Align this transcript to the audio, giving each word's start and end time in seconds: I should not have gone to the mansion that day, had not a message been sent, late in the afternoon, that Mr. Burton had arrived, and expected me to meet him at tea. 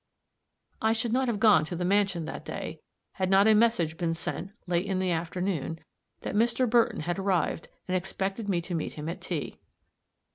I 0.81 0.93
should 0.93 1.13
not 1.13 1.27
have 1.27 1.39
gone 1.39 1.63
to 1.65 1.75
the 1.75 1.85
mansion 1.85 2.25
that 2.25 2.43
day, 2.43 2.81
had 3.11 3.29
not 3.29 3.45
a 3.47 3.53
message 3.53 3.97
been 3.97 4.15
sent, 4.15 4.49
late 4.65 4.87
in 4.87 4.97
the 4.97 5.11
afternoon, 5.11 5.79
that 6.21 6.33
Mr. 6.33 6.67
Burton 6.67 7.01
had 7.01 7.19
arrived, 7.19 7.67
and 7.87 7.95
expected 7.95 8.49
me 8.49 8.61
to 8.61 8.73
meet 8.73 8.93
him 8.93 9.07
at 9.07 9.21
tea. 9.21 9.59